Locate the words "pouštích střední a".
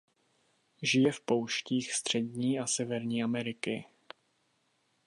1.21-2.67